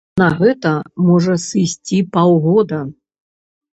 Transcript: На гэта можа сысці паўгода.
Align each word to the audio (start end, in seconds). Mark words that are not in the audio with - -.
На 0.19 0.27
гэта 0.37 0.71
можа 1.09 1.35
сысці 1.45 1.99
паўгода. 2.17 2.81